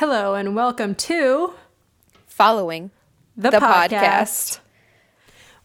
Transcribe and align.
Hello 0.00 0.34
and 0.34 0.56
welcome 0.56 0.94
to 0.94 1.52
following 2.26 2.90
the, 3.36 3.50
the 3.50 3.58
podcast. 3.58 3.90
podcast. 3.90 4.60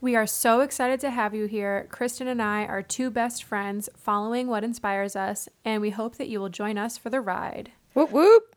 We 0.01 0.17
are 0.17 0.27
so 0.27 0.59
excited 0.59 0.99
to 0.99 1.09
have 1.09 1.33
you 1.33 1.45
here. 1.45 1.87
Kristen 1.89 2.27
and 2.27 2.41
I 2.41 2.65
are 2.65 2.81
two 2.81 3.09
best 3.09 3.45
friends 3.45 3.87
following 3.95 4.49
what 4.49 4.65
inspires 4.65 5.15
us, 5.15 5.47
and 5.63 5.81
we 5.81 5.91
hope 5.91 6.17
that 6.17 6.27
you 6.27 6.41
will 6.41 6.49
join 6.49 6.77
us 6.77 6.97
for 6.97 7.09
the 7.09 7.21
ride. 7.21 7.71
Whoop 7.93 8.11
whoop. 8.11 8.54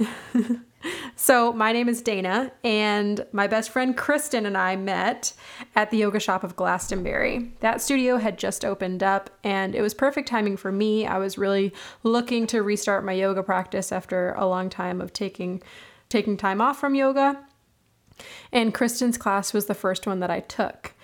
So, 1.22 1.52
my 1.52 1.72
name 1.72 1.90
is 1.90 2.00
Dana, 2.00 2.50
and 2.64 3.26
my 3.32 3.46
best 3.46 3.68
friend 3.68 3.94
Kristen 3.94 4.46
and 4.46 4.56
I 4.56 4.74
met 4.76 5.34
at 5.76 5.90
the 5.90 5.98
yoga 5.98 6.18
shop 6.18 6.42
of 6.42 6.56
Glastonbury. 6.56 7.52
That 7.60 7.82
studio 7.82 8.16
had 8.16 8.38
just 8.38 8.64
opened 8.64 9.02
up, 9.02 9.28
and 9.44 9.74
it 9.74 9.82
was 9.82 9.92
perfect 9.92 10.28
timing 10.28 10.56
for 10.56 10.72
me. 10.72 11.06
I 11.06 11.18
was 11.18 11.36
really 11.36 11.74
looking 12.02 12.46
to 12.46 12.62
restart 12.62 13.04
my 13.04 13.12
yoga 13.12 13.42
practice 13.42 13.92
after 13.92 14.32
a 14.32 14.46
long 14.46 14.70
time 14.70 15.02
of 15.02 15.12
taking 15.12 15.62
taking 16.08 16.38
time 16.38 16.62
off 16.62 16.80
from 16.80 16.94
yoga. 16.94 17.38
And 18.50 18.72
Kristen's 18.72 19.18
class 19.18 19.52
was 19.52 19.66
the 19.66 19.74
first 19.74 20.06
one 20.06 20.20
that 20.20 20.30
I 20.30 20.40
took. 20.40 20.94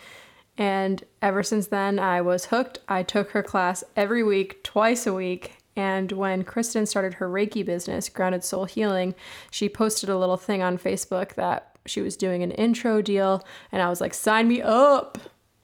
And 0.57 1.05
ever 1.21 1.43
since 1.43 1.67
then, 1.67 1.99
I 1.99 2.23
was 2.23 2.47
hooked. 2.47 2.79
I 2.89 3.03
took 3.03 3.33
her 3.33 3.43
class 3.43 3.85
every 3.95 4.23
week, 4.23 4.65
twice 4.65 5.07
a 5.07 5.13
week, 5.13 5.59
and 5.77 6.11
when 6.13 6.43
Kristen 6.43 6.87
started 6.87 7.15
her 7.15 7.29
Reiki 7.29 7.65
business, 7.65 8.09
Grounded 8.09 8.43
Soul 8.43 8.65
Healing, 8.65 9.15
she 9.51 9.69
posted 9.69 10.09
a 10.09 10.19
little 10.19 10.39
thing 10.39 10.63
on 10.63 10.79
Facebook 10.79 11.35
that 11.35 11.77
she 11.85 12.01
was 12.01 12.17
doing 12.17 12.43
an 12.43 12.51
intro 12.53 13.03
deal. 13.03 13.45
And 13.71 13.83
I 13.83 13.91
was 13.91 14.01
like, 14.01 14.15
sign 14.15 14.49
me 14.49 14.63
up. 14.63 15.19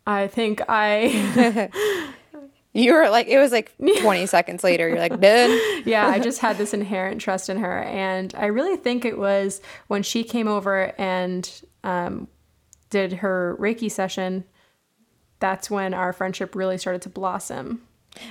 I 0.07 0.27
think 0.27 0.61
I. 0.69 1.71
you 2.75 2.93
were 2.93 3.09
like, 3.09 3.29
it 3.29 3.38
was 3.38 3.52
like 3.52 3.73
20 4.01 4.27
seconds 4.27 4.62
later. 4.62 4.87
You're 4.88 4.98
like, 4.98 5.19
done. 5.19 5.59
yeah, 5.87 6.07
I 6.07 6.19
just 6.19 6.41
had 6.41 6.59
this 6.59 6.74
inherent 6.74 7.21
trust 7.21 7.49
in 7.49 7.59
her. 7.59 7.80
And 7.80 8.35
I 8.37 8.47
really 8.47 8.77
think 8.77 9.07
it 9.07 9.19
was 9.19 9.63
when 9.88 10.02
she 10.02 10.24
came 10.24 10.47
over 10.47 10.93
and 10.99 11.51
um, 11.85 12.29
did 12.90 13.15
her 13.15 13.57
Reiki 13.59 13.90
session, 13.90 14.45
that's 15.40 15.71
when 15.71 15.95
our 15.95 16.13
friendship 16.13 16.55
really 16.55 16.79
started 16.79 17.02
to 17.02 17.09
blossom. 17.09 17.83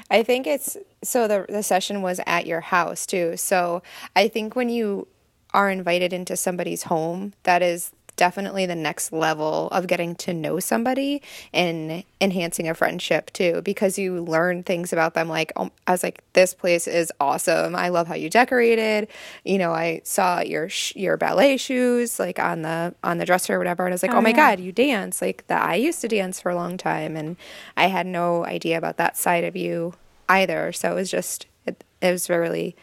I 0.10 0.24
think 0.24 0.48
it's 0.48 0.78
so 1.04 1.28
the 1.28 1.46
the 1.50 1.64
session 1.64 2.02
was 2.02 2.20
at 2.26 2.46
your 2.46 2.62
house 2.62 3.06
too. 3.06 3.38
So 3.38 3.82
I 4.16 4.28
think 4.28 4.56
when 4.56 4.70
you 4.70 5.08
are 5.54 5.70
invited 5.70 6.14
into 6.14 6.38
somebody's 6.38 6.84
home, 6.84 7.34
that 7.44 7.62
is 7.62 7.92
definitely 8.16 8.66
the 8.66 8.76
next 8.76 9.12
level 9.12 9.68
of 9.70 9.88
getting 9.88 10.16
to 10.16 10.34
know 10.34 10.60
somebody 10.60 11.22
and 11.54 12.04
enhancing 12.20 12.70
a 12.70 12.74
friendship 12.74 13.32
too 13.34 13.62
because 13.64 13.98
you 13.98 14.22
learn 14.22 14.64
things 14.64 14.94
about 14.94 15.14
them 15.14 15.28
like 15.28 15.52
um, 15.56 15.72
I 15.88 15.92
was 15.92 16.04
like 16.04 16.24
this 16.34 16.54
place 16.54 16.88
is 16.88 17.12
awesome. 17.20 17.76
I 17.76 17.90
love 17.90 18.08
how 18.08 18.16
you 18.16 18.30
decorated. 18.30 19.08
You 19.44 19.58
know, 19.58 19.74
I 19.74 20.02
saw 20.04 20.42
your 20.42 20.70
sh- 20.70 20.96
your 20.96 21.18
ballet 21.18 21.58
shoes 21.58 22.20
like 22.20 22.40
on 22.40 22.62
the 22.62 22.94
on 23.04 23.18
the 23.18 23.26
dresser 23.26 23.56
or 23.56 23.58
whatever 23.58 23.86
and 23.86 23.94
I 23.94 23.96
was 23.96 24.04
like, 24.04 24.14
"Oh, 24.14 24.18
oh 24.18 24.22
my 24.22 24.30
yeah. 24.30 24.36
god, 24.36 24.60
you 24.60 24.72
dance." 24.72 25.22
Like 25.22 25.46
that 25.48 25.62
I 25.62 25.76
used 25.76 26.02
to 26.02 26.08
dance 26.08 26.40
for 26.40 26.52
a 26.52 26.56
long 26.56 26.78
time 26.78 27.16
and 27.16 27.38
I 27.76 27.88
had 27.88 28.06
no 28.06 28.46
idea 28.46 28.78
about 28.78 28.98
that 28.98 29.18
side 29.18 29.44
of 29.44 29.56
you 29.56 29.94
either. 30.30 30.72
So 30.72 30.92
it 30.92 30.96
was 30.96 31.12
just 31.12 31.48
it, 31.66 31.84
it 32.02 32.12
was 32.12 32.30
really 32.30 32.76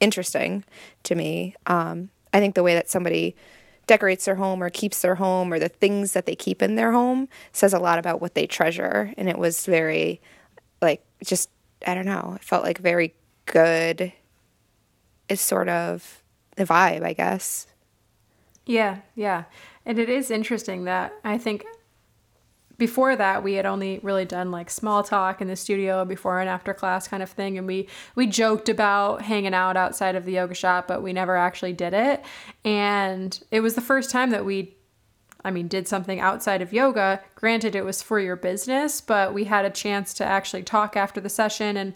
interesting 0.00 0.64
to 1.04 1.14
me. 1.14 1.54
Um, 1.66 2.10
I 2.32 2.40
think 2.40 2.54
the 2.54 2.62
way 2.62 2.74
that 2.74 2.90
somebody 2.90 3.36
decorates 3.92 4.24
their 4.24 4.36
home 4.36 4.62
or 4.62 4.70
keeps 4.70 5.02
their 5.02 5.16
home 5.16 5.52
or 5.52 5.58
the 5.58 5.68
things 5.68 6.12
that 6.12 6.24
they 6.24 6.34
keep 6.34 6.62
in 6.62 6.76
their 6.76 6.92
home 6.92 7.28
says 7.52 7.74
a 7.74 7.78
lot 7.78 7.98
about 7.98 8.22
what 8.22 8.34
they 8.34 8.46
treasure. 8.46 9.12
And 9.18 9.28
it 9.28 9.36
was 9.36 9.66
very, 9.66 10.18
like, 10.80 11.04
just, 11.22 11.50
I 11.86 11.92
don't 11.92 12.06
know, 12.06 12.32
it 12.36 12.42
felt 12.42 12.64
like 12.64 12.78
very 12.78 13.12
good, 13.44 14.10
It's 15.28 15.42
sort 15.42 15.68
of 15.68 16.22
the 16.56 16.64
vibe, 16.64 17.02
I 17.02 17.12
guess. 17.12 17.66
Yeah, 18.66 18.98
yeah. 19.14 19.44
And 19.84 19.98
it 19.98 20.08
is 20.08 20.30
interesting 20.30 20.84
that 20.84 21.12
I 21.24 21.36
think 21.36 21.64
before 22.82 23.14
that 23.14 23.44
we 23.44 23.52
had 23.52 23.64
only 23.64 24.00
really 24.02 24.24
done 24.24 24.50
like 24.50 24.68
small 24.68 25.04
talk 25.04 25.40
in 25.40 25.46
the 25.46 25.54
studio 25.54 26.04
before 26.04 26.40
and 26.40 26.48
after 26.48 26.74
class 26.74 27.06
kind 27.06 27.22
of 27.22 27.30
thing 27.30 27.56
and 27.56 27.64
we 27.64 27.88
we 28.16 28.26
joked 28.26 28.68
about 28.68 29.22
hanging 29.22 29.54
out 29.54 29.76
outside 29.76 30.16
of 30.16 30.24
the 30.24 30.32
yoga 30.32 30.52
shop 30.52 30.88
but 30.88 31.00
we 31.00 31.12
never 31.12 31.36
actually 31.36 31.72
did 31.72 31.94
it 31.94 32.24
and 32.64 33.44
it 33.52 33.60
was 33.60 33.76
the 33.76 33.80
first 33.80 34.10
time 34.10 34.30
that 34.30 34.44
we 34.44 34.76
I 35.44 35.50
mean, 35.50 35.66
did 35.66 35.88
something 35.88 36.20
outside 36.20 36.62
of 36.62 36.72
yoga. 36.72 37.20
Granted, 37.34 37.74
it 37.74 37.84
was 37.84 38.00
for 38.00 38.20
your 38.20 38.36
business, 38.36 39.00
but 39.00 39.34
we 39.34 39.42
had 39.42 39.64
a 39.64 39.70
chance 39.70 40.14
to 40.14 40.24
actually 40.24 40.62
talk 40.62 40.96
after 40.96 41.20
the 41.20 41.28
session. 41.28 41.76
And 41.76 41.94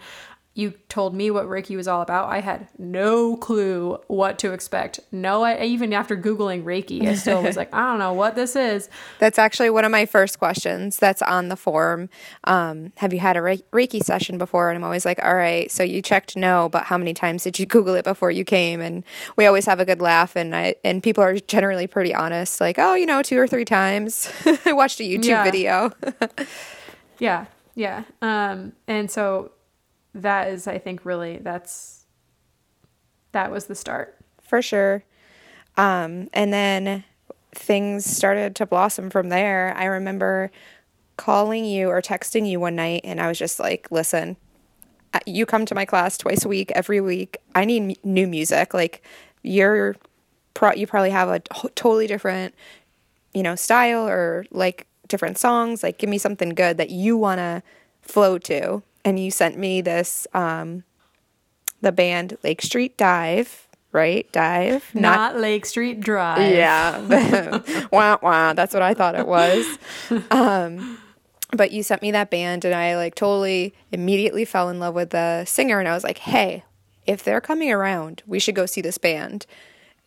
you 0.56 0.70
told 0.88 1.14
me 1.14 1.30
what 1.30 1.44
Reiki 1.44 1.76
was 1.76 1.86
all 1.86 2.00
about. 2.00 2.30
I 2.30 2.40
had 2.40 2.66
no 2.78 3.36
clue 3.36 3.98
what 4.06 4.38
to 4.38 4.54
expect. 4.54 4.98
No, 5.12 5.42
I, 5.42 5.62
even 5.62 5.92
after 5.92 6.16
Googling 6.16 6.64
Reiki, 6.64 7.06
I 7.06 7.14
still 7.14 7.42
was 7.42 7.58
like, 7.58 7.68
I 7.74 7.90
don't 7.90 7.98
know 7.98 8.14
what 8.14 8.36
this 8.36 8.56
is. 8.56 8.88
That's 9.18 9.38
actually 9.38 9.68
one 9.68 9.84
of 9.84 9.90
my 9.90 10.06
first 10.06 10.38
questions 10.38 10.96
that's 10.96 11.20
on 11.20 11.50
the 11.50 11.56
form. 11.56 12.08
Um, 12.44 12.94
have 12.96 13.12
you 13.12 13.18
had 13.18 13.36
a 13.36 13.40
Reiki 13.40 14.02
session 14.02 14.38
before? 14.38 14.70
And 14.70 14.78
I'm 14.78 14.84
always 14.84 15.04
like, 15.04 15.22
all 15.22 15.34
right, 15.34 15.70
so 15.70 15.82
you 15.82 16.00
checked 16.00 16.38
no, 16.38 16.70
but 16.70 16.84
how 16.84 16.96
many 16.96 17.12
times 17.12 17.44
did 17.44 17.58
you 17.58 17.66
Google 17.76 17.94
it 17.94 18.06
before 18.06 18.30
you 18.30 18.42
came? 18.42 18.80
And 18.80 19.04
we 19.36 19.44
always 19.44 19.66
have 19.66 19.78
a 19.78 19.84
good 19.84 20.00
laugh, 20.00 20.36
and 20.36 20.56
I 20.56 20.76
and 20.82 21.02
people 21.02 21.22
are 21.22 21.36
generally 21.36 21.86
pretty 21.86 22.14
honest, 22.14 22.62
like, 22.62 22.78
oh, 22.78 22.94
you 22.94 23.04
know, 23.04 23.20
two 23.22 23.38
or 23.38 23.46
three 23.46 23.66
times. 23.66 24.32
I 24.64 24.72
watched 24.72 25.00
a 25.00 25.02
YouTube 25.02 25.26
yeah. 25.26 25.44
video. 25.44 25.92
yeah, 27.18 27.44
yeah. 27.74 28.04
Um, 28.22 28.72
and 28.88 29.10
so 29.10 29.50
that 30.22 30.48
is 30.48 30.66
i 30.66 30.78
think 30.78 31.04
really 31.04 31.38
that's 31.38 32.06
that 33.32 33.50
was 33.50 33.66
the 33.66 33.74
start. 33.74 34.16
For 34.40 34.62
sure. 34.62 35.04
Um, 35.76 36.28
and 36.32 36.54
then 36.54 37.04
things 37.54 38.06
started 38.06 38.56
to 38.56 38.64
blossom 38.64 39.10
from 39.10 39.28
there. 39.28 39.74
I 39.76 39.84
remember 39.84 40.50
calling 41.18 41.66
you 41.66 41.90
or 41.90 42.00
texting 42.00 42.48
you 42.48 42.60
one 42.60 42.76
night 42.76 43.00
and 43.02 43.22
i 43.22 43.26
was 43.26 43.38
just 43.38 43.58
like 43.58 43.90
listen 43.90 44.36
you 45.24 45.46
come 45.46 45.64
to 45.64 45.74
my 45.74 45.86
class 45.86 46.18
twice 46.18 46.44
a 46.44 46.48
week 46.48 46.70
every 46.72 47.00
week. 47.00 47.38
I 47.54 47.64
need 47.64 47.82
m- 47.82 47.96
new 48.04 48.26
music. 48.26 48.74
Like 48.74 49.02
you're 49.42 49.96
pro- 50.52 50.74
you 50.74 50.86
probably 50.86 51.08
have 51.08 51.30
a 51.30 51.40
t- 51.40 51.68
totally 51.74 52.06
different 52.06 52.54
you 53.32 53.42
know 53.42 53.54
style 53.54 54.06
or 54.06 54.44
like 54.50 54.86
different 55.08 55.38
songs. 55.38 55.82
Like 55.82 55.96
give 55.96 56.10
me 56.10 56.18
something 56.18 56.50
good 56.50 56.76
that 56.76 56.90
you 56.90 57.16
want 57.16 57.38
to 57.38 57.62
flow 58.02 58.36
to 58.38 58.82
and 59.06 59.20
you 59.20 59.30
sent 59.30 59.56
me 59.56 59.80
this 59.80 60.26
um, 60.34 60.82
the 61.80 61.92
band 61.92 62.36
Lake 62.42 62.60
Street 62.60 62.98
Dive, 62.98 63.68
right? 63.92 64.30
Dive, 64.32 64.90
not, 64.92 65.34
not 65.34 65.40
Lake 65.40 65.64
Street 65.64 66.00
Drive. 66.00 66.52
Yeah, 66.52 67.86
wah 67.92 68.18
wah. 68.20 68.52
That's 68.52 68.74
what 68.74 68.82
I 68.82 68.92
thought 68.92 69.14
it 69.14 69.26
was. 69.26 69.64
Um, 70.30 70.98
but 71.52 71.70
you 71.70 71.84
sent 71.84 72.02
me 72.02 72.10
that 72.10 72.30
band, 72.30 72.64
and 72.64 72.74
I 72.74 72.96
like 72.96 73.14
totally 73.14 73.74
immediately 73.92 74.44
fell 74.44 74.68
in 74.68 74.80
love 74.80 74.94
with 74.94 75.10
the 75.10 75.44
singer, 75.44 75.78
and 75.78 75.88
I 75.88 75.94
was 75.94 76.04
like, 76.04 76.18
hey, 76.18 76.64
if 77.06 77.22
they're 77.22 77.40
coming 77.40 77.70
around, 77.70 78.24
we 78.26 78.40
should 78.40 78.56
go 78.56 78.66
see 78.66 78.80
this 78.80 78.98
band. 78.98 79.46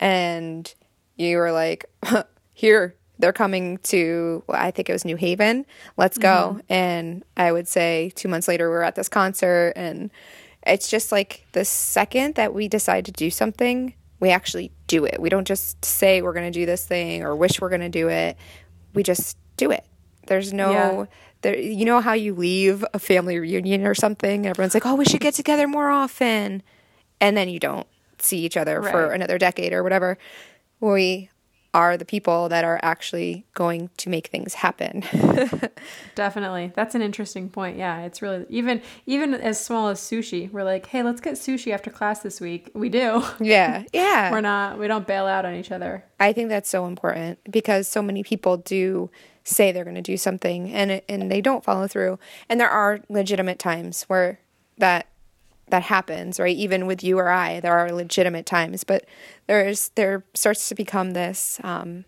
And 0.02 0.74
you 1.16 1.38
were 1.38 1.54
like, 1.54 1.86
here, 2.54 2.96
they're 3.20 3.34
coming 3.34 3.78
to 3.80 4.44
well, 4.48 4.60
I 4.60 4.72
think 4.72 4.90
it 4.90 4.94
was 4.94 5.06
New 5.06 5.18
Haven. 5.18 5.66
Let's 5.98 6.18
go. 6.18 6.52
Mm-hmm. 6.54 6.74
And 6.74 7.24
I 7.38 7.52
would 7.52 7.68
say 7.68 8.12
2 8.16 8.28
months 8.28 8.48
later 8.48 8.70
we 8.70 8.78
are 8.78 8.84
at 8.84 8.96
this 8.96 9.10
concert 9.10 9.74
and 9.76 10.10
it's 10.66 10.90
just 10.90 11.12
like 11.12 11.46
the 11.52 11.66
second 11.66 12.36
that 12.36 12.54
we 12.54 12.68
decide 12.68 13.06
to 13.06 13.12
do 13.12 13.30
something, 13.30 13.94
we 14.20 14.30
actually 14.30 14.72
do 14.88 15.06
it. 15.06 15.20
We 15.20 15.30
don't 15.30 15.48
just 15.48 15.84
say 15.86 16.22
we're 16.22 16.34
going 16.34 16.52
to 16.52 16.60
do 16.60 16.66
this 16.66 16.86
thing 16.86 17.24
or 17.24 17.36
wish 17.36 17.62
we're 17.62 17.70
going 17.70 17.82
to 17.82 17.90
do 17.90 18.10
it. 18.10 18.38
We 18.94 19.04
just 19.04 19.38
do 19.58 19.72
it. 19.72 19.86
There's 20.28 20.54
no 20.54 20.72
yeah. 20.72 21.06
there 21.42 21.58
you 21.58 21.86
know 21.86 22.02
how 22.02 22.14
you 22.14 22.34
leave 22.36 22.86
a 22.94 23.00
family 23.00 23.40
reunion 23.40 23.86
or 23.86 23.96
something 23.96 24.46
everyone's 24.46 24.74
like, 24.74 24.86
"Oh, 24.86 24.96
we 24.96 25.06
should 25.06 25.22
get 25.22 25.34
together 25.34 25.68
more 25.68 25.90
often." 25.90 26.62
And 27.20 27.36
then 27.36 27.50
you 27.50 27.60
don't 27.60 27.88
see 28.20 28.40
each 28.46 28.56
other 28.56 28.80
right. 28.80 28.92
for 28.92 29.12
another 29.12 29.38
decade 29.38 29.74
or 29.74 29.84
whatever. 29.84 30.18
We 30.80 31.30
are 31.74 31.98
the 31.98 32.06
people 32.06 32.50
that 32.50 32.64
are 32.64 32.80
actually 32.82 33.46
going 33.54 33.90
to 33.98 34.10
make 34.10 34.28
things 34.28 34.56
happen. 34.56 35.04
Definitely. 36.16 36.72
That's 36.76 36.96
an 36.96 37.02
interesting 37.02 37.50
point. 37.50 37.78
Yeah, 37.78 38.02
it's 38.02 38.22
really 38.22 38.46
even 38.50 38.82
even 39.06 39.34
as 39.34 39.64
small 39.64 39.90
as 39.90 40.00
sushi. 40.00 40.52
We're 40.52 40.64
like, 40.64 40.88
"Hey, 40.88 41.04
let's 41.04 41.22
get 41.22 41.36
sushi 41.36 41.72
after 41.74 41.90
class 41.92 42.20
this 42.22 42.42
week." 42.42 42.70
We 42.74 42.90
do. 42.90 43.24
Yeah. 43.40 43.84
Yeah. 43.94 44.32
we're 44.32 44.42
not 44.42 44.78
we 44.80 44.88
don't 44.88 45.08
bail 45.08 45.26
out 45.26 45.46
on 45.46 45.56
each 45.56 45.72
other. 45.72 46.04
I 46.20 46.34
think 46.34 46.50
that's 46.50 46.70
so 46.70 46.86
important 46.86 47.40
because 47.50 47.88
so 47.88 48.02
many 48.02 48.22
people 48.24 48.58
do 48.58 49.10
say 49.44 49.72
they're 49.72 49.84
going 49.84 49.96
to 49.96 50.02
do 50.02 50.18
something 50.18 50.72
and 50.72 51.02
and 51.08 51.32
they 51.32 51.42
don't 51.42 51.64
follow 51.64 51.88
through. 51.88 52.20
And 52.50 52.60
there 52.60 52.70
are 52.70 53.00
legitimate 53.10 53.60
times 53.60 54.04
where 54.04 54.40
that 54.78 55.08
that 55.72 55.84
happens, 55.84 56.40
right? 56.40 56.56
Even 56.56 56.88
with 56.88 57.04
you 57.04 57.18
or 57.18 57.30
I, 57.30 57.60
there 57.60 57.78
are 57.78 57.92
legitimate 57.92 58.46
times, 58.46 58.84
but 58.84 59.06
there's 59.48 59.90
there 59.96 60.24
starts 60.34 60.70
to 60.70 60.76
become 60.76 61.12
this 61.12 61.60
um, 61.64 62.06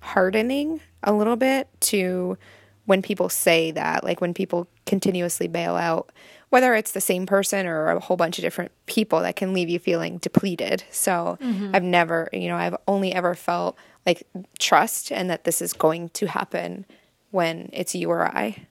hardening 0.00 0.80
a 1.02 1.12
little 1.12 1.36
bit 1.36 1.68
to 1.80 2.38
when 2.84 3.02
people 3.02 3.28
say 3.28 3.70
that, 3.72 4.04
like 4.04 4.20
when 4.20 4.34
people 4.34 4.68
continuously 4.84 5.48
bail 5.48 5.74
out 5.76 6.12
whether 6.48 6.74
it's 6.74 6.92
the 6.92 7.00
same 7.00 7.26
person 7.26 7.66
or 7.66 7.88
a 7.88 8.00
whole 8.00 8.16
bunch 8.16 8.38
of 8.38 8.42
different 8.42 8.70
people 8.86 9.20
that 9.20 9.36
can 9.36 9.52
leave 9.52 9.68
you 9.68 9.78
feeling 9.78 10.18
depleted. 10.18 10.84
So 10.90 11.38
I've 11.74 11.82
never, 11.82 12.28
you 12.32 12.48
know, 12.48 12.56
I've 12.56 12.76
only 12.86 13.12
ever 13.12 13.34
felt 13.34 13.76
like 14.04 14.26
trust 14.58 15.10
and 15.10 15.28
that 15.28 15.44
this 15.44 15.60
is 15.60 15.72
going 15.72 16.10
to 16.10 16.26
happen 16.26 16.86
when 17.30 17.68
it's 17.72 17.94
you 17.94 18.10
or 18.10 18.26
I. 18.26 18.66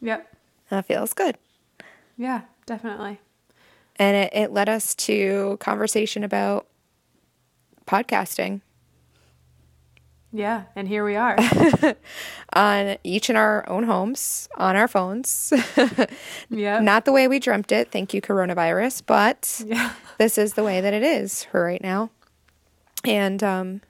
Yep. 0.00 0.34
That 0.70 0.86
feels 0.86 1.12
good. 1.12 1.36
Yeah, 2.16 2.42
definitely. 2.66 3.20
And 3.98 4.16
it, 4.16 4.32
it 4.32 4.52
led 4.52 4.68
us 4.68 4.94
to 4.96 5.56
conversation 5.60 6.22
about 6.24 6.66
podcasting 7.86 8.60
Yeah, 10.30 10.64
and 10.76 10.86
here 10.86 11.04
we 11.04 11.16
are. 11.16 11.36
on 12.52 12.98
each 13.02 13.30
in 13.30 13.36
our 13.36 13.68
own 13.68 13.84
homes, 13.84 14.48
on 14.56 14.76
our 14.76 14.86
phones. 14.86 15.52
yep. 16.50 16.82
Not 16.82 17.06
the 17.06 17.12
way 17.12 17.28
we 17.28 17.38
dreamt 17.38 17.72
it, 17.72 17.90
thank 17.90 18.12
you, 18.12 18.20
coronavirus, 18.20 19.02
but 19.06 19.62
yeah. 19.64 19.92
this 20.18 20.36
is 20.36 20.52
the 20.52 20.62
way 20.62 20.80
that 20.80 20.92
it 20.92 21.02
is 21.02 21.44
for 21.44 21.64
right 21.64 21.82
now. 21.82 22.10
And 23.04 23.42
um, 23.42 23.80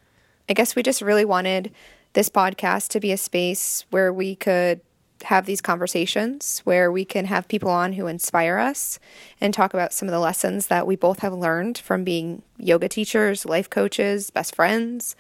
I 0.49 0.53
guess 0.53 0.77
we 0.77 0.83
just 0.83 1.03
really 1.03 1.25
wanted 1.25 1.73
this 2.13 2.29
podcast 2.29 2.89
to 2.91 3.01
be 3.01 3.11
a 3.11 3.17
space 3.17 3.85
where 3.91 4.13
we 4.13 4.37
could 4.37 4.81
have 5.25 5.47
these 5.47 5.61
conversations, 5.61 6.61
where 6.65 6.91
we 6.91 7.05
can 7.05 7.25
have 7.27 7.49
people 7.49 7.71
on 7.71 7.95
who 7.95 8.07
inspire 8.07 8.59
us 8.59 8.99
and 9.41 9.53
talk 9.53 9.75
about 9.75 9.93
some 9.93 10.09
of 10.09 10.13
the 10.13 10.21
lessons 10.21 10.69
that 10.69 10.87
we 10.87 10.97
both 10.97 11.21
have 11.21 11.33
learned 11.33 11.79
from 11.79 12.05
being 12.05 12.43
yoga 12.57 12.89
teachers, 12.89 13.45
life 13.45 13.69
coaches, 13.69 14.31
best 14.31 14.55
friends. 14.55 15.17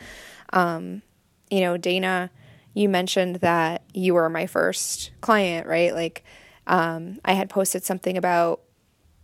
Um, 0.53 1.03
you 1.51 1.61
know, 1.61 1.77
Dana, 1.77 2.31
you 2.75 2.89
mentioned 2.89 3.37
that 3.37 3.83
you 3.93 4.15
were 4.15 4.29
my 4.29 4.47
first 4.47 5.11
client, 5.21 5.67
right? 5.67 5.95
Like, 5.95 6.25
um, 6.67 7.19
I 7.25 7.33
had 7.33 7.49
posted 7.49 7.85
something 7.85 8.17
about 8.17 8.61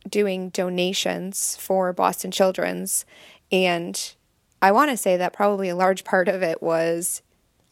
doing 0.09 0.51
donations 0.51 1.57
for 1.57 1.93
Boston 1.93 2.31
Children's. 2.31 3.05
And 3.53 4.15
I 4.61 4.73
want 4.73 4.91
to 4.91 4.97
say 4.97 5.17
that 5.17 5.33
probably 5.33 5.69
a 5.69 5.77
large 5.77 6.05
part 6.05 6.29
of 6.29 6.43
it 6.43 6.63
was 6.63 7.23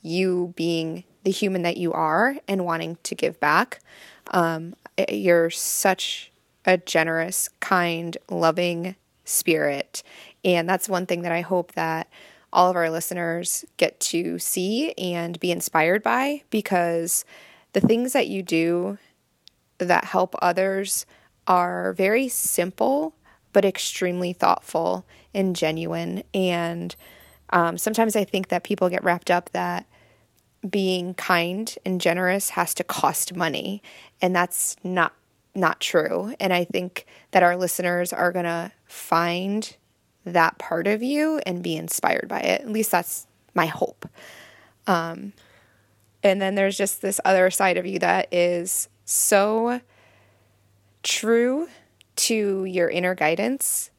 you 0.03 0.53
being 0.57 1.05
the 1.25 1.31
human 1.31 1.63
that 1.63 1.77
you 1.77 1.93
are 1.93 2.37
and 2.49 2.65
wanting 2.65 2.99
to 3.05 3.15
give 3.15 3.39
back. 3.41 3.81
Um, 4.31 4.75
you're 5.09 5.51
such 5.51 6.33
a 6.65 6.79
generous, 6.79 7.49
kind, 7.61 8.17
loving 8.31 8.97
spirit. 9.25 10.03
And 10.45 10.69
that's 10.69 10.89
one 10.89 11.07
thing 11.07 11.23
that 11.23 11.33
I 11.33 11.41
hope 11.41 11.73
that 11.73 12.09
all 12.53 12.69
of 12.69 12.77
our 12.77 12.91
listeners 12.91 13.65
get 13.77 13.99
to 13.99 14.39
see 14.39 14.93
and 14.93 15.41
be 15.41 15.51
inspired 15.51 16.03
by 16.03 16.43
because 16.51 17.25
the 17.73 17.81
things 17.81 18.13
that 18.13 18.29
you 18.29 18.43
do 18.43 18.99
that 19.79 20.05
help 20.05 20.35
others 20.43 21.07
are 21.47 21.93
very 21.95 22.29
simple 22.29 23.15
but 23.53 23.65
extremely 23.65 24.33
thoughtful 24.33 25.05
and 25.35 25.57
genuine. 25.57 26.23
And 26.33 26.95
um, 27.51 27.77
sometimes 27.77 28.17
I 28.17 28.25
think 28.25 28.49
that 28.49 28.65
people 28.65 28.89
get 28.89 29.05
wrapped 29.05 29.31
up 29.31 29.51
that 29.51 29.87
being 30.69 31.15
kind 31.15 31.75
and 31.85 32.01
generous 32.01 32.51
has 32.51 32.75
to 32.75 32.85
cost 32.85 33.35
money, 33.35 33.83
and 34.21 34.35
that's 34.35 34.77
not 34.83 35.15
not 35.55 35.81
true. 35.81 36.35
And 36.41 36.53
I 36.53 36.65
think 36.65 37.05
that 37.33 37.43
our 37.43 37.57
listeners 37.57 38.13
are 38.13 38.33
gonna 38.33 38.73
find 38.87 39.77
that 40.25 40.59
part 40.59 40.87
of 40.87 41.03
you 41.03 41.41
and 41.45 41.63
be 41.63 41.77
inspired 41.77 42.29
by 42.29 42.41
it. 42.41 42.63
At 42.63 42.71
least 42.71 42.91
that's 42.91 43.27
my 43.55 43.67
hope. 43.67 44.09
Um, 44.87 45.33
and 46.23 46.41
then 46.41 46.55
there's 46.55 46.77
just 46.77 47.03
this 47.03 47.21
other 47.25 47.51
side 47.51 47.77
of 47.77 47.87
you 47.87 47.99
that 47.99 48.33
is 48.33 48.89
so 49.05 49.81
true 51.03 51.69
to 52.15 52.65
your 52.65 52.89
inner 52.89 53.15
guidance 53.15 53.91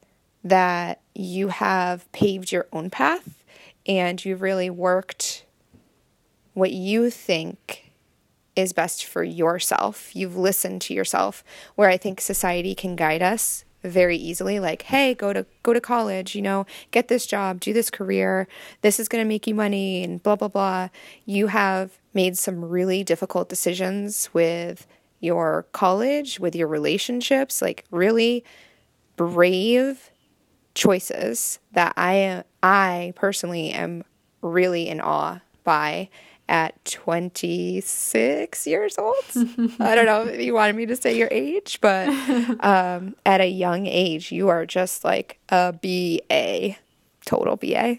that 0.42 1.00
you 1.14 1.48
have 1.48 2.10
paved 2.12 2.52
your 2.52 2.66
own 2.72 2.90
path 2.90 3.44
and 3.86 4.24
you've 4.24 4.42
really 4.42 4.70
worked 4.70 5.44
what 6.54 6.72
you 6.72 7.10
think 7.10 7.92
is 8.56 8.72
best 8.72 9.04
for 9.04 9.22
yourself. 9.22 10.14
You've 10.14 10.36
listened 10.36 10.80
to 10.82 10.94
yourself 10.94 11.44
where 11.74 11.88
I 11.88 11.96
think 11.96 12.20
society 12.20 12.74
can 12.74 12.96
guide 12.96 13.22
us 13.22 13.64
very 13.84 14.16
easily 14.16 14.58
like 14.58 14.82
hey 14.82 15.12
go 15.12 15.32
to 15.32 15.44
go 15.62 15.74
to 15.74 15.80
college 15.80 16.34
you 16.34 16.40
know 16.40 16.64
get 16.90 17.08
this 17.08 17.26
job 17.26 17.60
do 17.60 17.72
this 17.72 17.90
career 17.90 18.48
this 18.80 18.98
is 18.98 19.08
going 19.08 19.22
to 19.22 19.28
make 19.28 19.46
you 19.46 19.54
money 19.54 20.02
and 20.02 20.22
blah 20.22 20.34
blah 20.34 20.48
blah 20.48 20.88
you 21.26 21.48
have 21.48 21.98
made 22.14 22.36
some 22.36 22.64
really 22.64 23.04
difficult 23.04 23.48
decisions 23.48 24.30
with 24.32 24.86
your 25.20 25.66
college 25.72 26.40
with 26.40 26.56
your 26.56 26.66
relationships 26.66 27.60
like 27.60 27.84
really 27.90 28.42
brave 29.16 30.10
choices 30.74 31.58
that 31.72 31.92
i 31.98 32.42
i 32.62 33.12
personally 33.16 33.70
am 33.70 34.02
really 34.40 34.88
in 34.88 34.98
awe 34.98 35.38
by 35.62 36.08
at 36.48 36.84
26 36.84 38.66
years 38.66 38.98
old. 38.98 39.14
I 39.80 39.94
don't 39.94 40.06
know 40.06 40.26
if 40.26 40.40
you 40.40 40.54
wanted 40.54 40.76
me 40.76 40.86
to 40.86 40.96
say 40.96 41.16
your 41.16 41.28
age, 41.30 41.80
but 41.80 42.08
um, 42.60 43.16
at 43.24 43.40
a 43.40 43.46
young 43.46 43.86
age, 43.86 44.30
you 44.30 44.48
are 44.48 44.66
just 44.66 45.04
like 45.04 45.38
a 45.48 45.72
BA, 45.72 46.76
total 47.24 47.56
BA. 47.56 47.98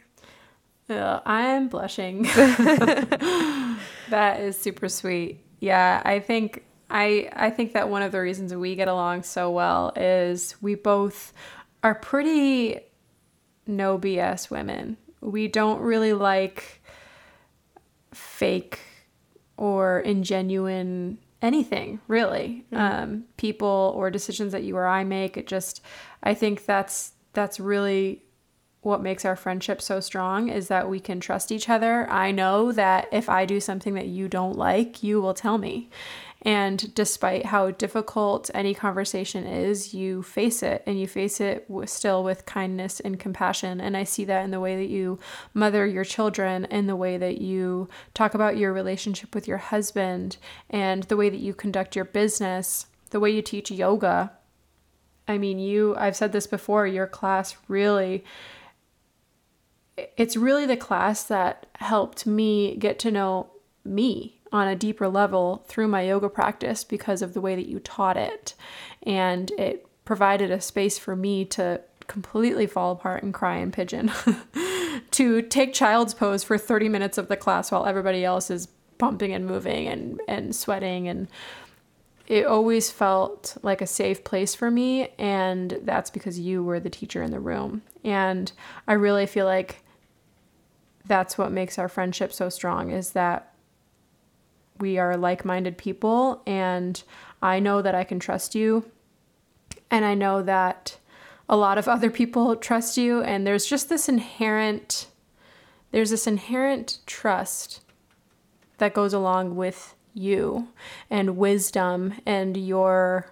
I'm 1.26 1.68
blushing. 1.68 2.24
that 4.10 4.40
is 4.40 4.58
super 4.58 4.90
sweet. 4.90 5.40
Yeah, 5.60 6.02
I 6.06 6.20
think 6.20 6.64
I 6.90 7.30
I 7.34 7.50
think 7.50 7.74
that 7.74 7.90
one 7.90 8.04
of 8.04 8.12
the 8.12 8.22
reasons 8.22 8.54
we 8.54 8.76
get 8.76 8.88
along 8.88 9.24
so 9.24 9.50
well 9.50 9.92
is 9.96 10.56
we 10.62 10.76
both 10.76 11.34
are 11.84 11.96
pretty 11.96 12.82
no 13.66 13.98
BS 13.98 14.52
women. 14.52 14.98
We 15.22 15.48
don't 15.48 15.82
really 15.82 16.14
like 16.14 16.84
fake 18.16 18.80
or 19.58 20.04
ingenuine 20.06 21.18
anything 21.42 22.00
really. 22.08 22.66
Mm-hmm. 22.72 22.76
um, 23.04 23.24
people 23.38 23.94
or 23.96 24.10
decisions 24.10 24.52
that 24.52 24.64
you 24.64 24.76
or 24.76 24.88
i 24.88 25.04
make 25.04 25.38
it 25.38 25.48
just 25.48 25.82
i 26.24 26.34
think 26.34 26.66
that's 26.66 27.14
that's 27.34 27.60
really 27.60 28.24
what 28.82 29.02
makes 29.02 29.26
our 29.26 29.36
friendship 29.36 29.82
so 29.82 30.00
strong 30.00 30.48
is 30.48 30.68
that 30.68 30.88
we 30.88 31.00
can 31.00 31.20
trust 31.20 31.52
each 31.52 31.68
other. 31.70 32.08
I 32.08 32.30
know 32.32 32.72
that 32.72 33.08
if 33.12 33.28
i 33.30 33.46
do 33.46 33.60
something 33.60 33.96
that 33.96 34.08
you 34.08 34.28
don't 34.28 34.58
like 34.58 35.02
you 35.04 35.20
will 35.20 35.34
tell 35.34 35.58
me 35.58 35.90
and 36.46 36.94
despite 36.94 37.48
how 37.48 37.72
difficult 37.72 38.52
any 38.54 38.76
conversation 38.76 39.48
is, 39.48 39.96
you 39.96 40.22
face 40.22 40.62
it 40.62 40.84
and 40.86 41.00
you 41.00 41.08
face 41.08 41.42
it 41.42 41.68
still 41.86 42.24
with 42.24 42.46
kindness 42.46 43.00
and 43.00 43.20
compassion. 43.20 43.82
And 43.82 43.98
I 43.98 44.04
see 44.04 44.26
that 44.26 44.46
in 44.46 44.52
the 44.52 44.60
way 44.60 44.76
that 44.76 44.90
you 44.90 45.18
mother 45.56 45.88
your 45.88 46.04
children, 46.04 46.66
in 46.66 46.86
the 46.86 46.96
way 46.96 47.18
that 47.18 47.42
you 47.42 47.90
talk 48.14 48.36
about 48.36 48.58
your 48.58 48.72
relationship 48.72 49.34
with 49.34 49.48
your 49.48 49.58
husband, 49.58 50.38
and 50.70 51.04
the 51.04 51.18
way 51.18 51.30
that 51.30 51.40
you 51.40 51.56
conduct 51.56 51.96
your 51.96 52.06
business, 52.06 52.86
the 53.10 53.20
way 53.20 53.32
you 53.32 53.42
teach 53.42 53.72
yoga. 53.72 54.32
I 55.28 55.40
mean, 55.40 55.58
you, 55.58 55.96
I've 55.98 56.16
said 56.16 56.32
this 56.32 56.46
before, 56.46 56.86
your 56.86 57.08
class 57.08 57.58
really 57.68 58.24
it's 60.18 60.36
really 60.36 60.66
the 60.66 60.76
class 60.76 61.24
that 61.24 61.68
helped 61.76 62.28
me 62.28 62.76
get 62.76 63.00
to 63.00 63.10
know 63.10 63.50
me 63.86 64.35
on 64.56 64.70
a 64.70 64.76
deeper 64.76 65.10
level 65.10 65.66
through 65.68 65.88
my 65.90 66.02
yoga 66.02 66.30
practice 66.30 66.86
because 66.86 67.22
of 67.22 67.34
the 67.34 67.42
way 67.42 67.56
that 67.56 67.68
you 67.68 67.78
taught 67.78 68.16
it. 68.16 68.56
And 69.04 69.52
it 69.58 69.86
provided 70.06 70.50
a 70.50 70.62
space 70.62 70.98
for 70.98 71.14
me 71.14 71.44
to 71.44 71.82
completely 72.08 72.66
fall 72.66 72.94
apart 72.94 73.22
and 73.22 73.34
cry 73.34 73.58
and 73.58 73.74
pigeon, 73.74 74.14
to 75.12 75.42
take 75.42 75.74
child's 75.74 76.14
pose 76.14 76.42
for 76.46 76.58
30 76.58 76.88
minutes 76.88 77.18
of 77.18 77.28
the 77.28 77.36
class 77.36 77.70
while 77.70 77.86
everybody 77.86 78.24
else 78.24 78.50
is 78.50 78.68
bumping 78.98 79.34
and 79.34 79.46
moving 79.46 79.88
and, 79.88 80.22
and 80.26 80.56
sweating. 80.56 81.10
And 81.10 81.28
it 82.26 82.46
always 82.46 82.90
felt 82.90 83.58
like 83.62 83.82
a 83.82 83.88
safe 83.88 84.24
place 84.24 84.56
for 84.56 84.72
me. 84.72 85.10
And 85.20 85.80
that's 85.84 86.10
because 86.10 86.40
you 86.40 86.64
were 86.64 86.80
the 86.80 86.90
teacher 86.90 87.22
in 87.22 87.32
the 87.32 87.42
room. 87.42 87.82
And 88.06 88.54
I 88.88 88.94
really 88.94 89.26
feel 89.26 89.48
like 89.48 89.84
that's 91.06 91.38
what 91.38 91.52
makes 91.52 91.78
our 91.78 91.90
friendship 91.90 92.32
so 92.32 92.48
strong 92.48 92.90
is 92.90 93.12
that 93.12 93.52
we 94.80 94.98
are 94.98 95.18
like 95.18 95.46
minded 95.46 95.78
people, 95.78 96.42
and 96.46 97.02
I 97.42 97.60
know 97.60 97.82
that 97.82 97.96
I 97.96 98.04
can 98.04 98.20
trust 98.20 98.56
you. 98.56 98.90
And 99.92 100.04
I 100.04 100.14
know 100.14 100.42
that 100.42 100.98
a 101.48 101.56
lot 101.56 101.78
of 101.78 101.88
other 101.88 102.10
people 102.10 102.56
trust 102.56 102.98
you. 102.98 103.22
And 103.22 103.46
there's 103.46 103.66
just 103.66 103.90
this 103.90 104.10
inherent, 104.10 105.08
there's 105.92 106.10
this 106.10 106.28
inherent 106.28 107.00
trust 107.06 107.82
that 108.78 108.94
goes 108.94 109.14
along 109.14 109.56
with 109.56 109.96
you 110.14 110.70
and 111.10 111.38
wisdom 111.38 112.14
and 112.26 112.56
your 112.56 113.32